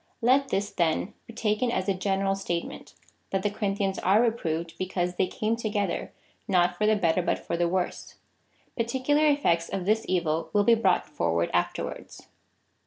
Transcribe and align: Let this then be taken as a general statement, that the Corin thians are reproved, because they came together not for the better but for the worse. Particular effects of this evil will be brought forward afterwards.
Let 0.23 0.49
this 0.49 0.71
then 0.71 1.13
be 1.27 1.33
taken 1.33 1.69
as 1.71 1.87
a 1.87 1.93
general 1.93 2.33
statement, 2.33 2.95
that 3.29 3.43
the 3.43 3.51
Corin 3.51 3.75
thians 3.75 3.99
are 4.01 4.19
reproved, 4.19 4.75
because 4.79 5.13
they 5.17 5.27
came 5.27 5.55
together 5.55 6.11
not 6.47 6.75
for 6.75 6.87
the 6.87 6.95
better 6.95 7.21
but 7.21 7.37
for 7.37 7.55
the 7.55 7.69
worse. 7.69 8.15
Particular 8.75 9.27
effects 9.27 9.69
of 9.69 9.85
this 9.85 10.03
evil 10.09 10.49
will 10.53 10.63
be 10.63 10.73
brought 10.73 11.05
forward 11.05 11.51
afterwards. 11.53 12.29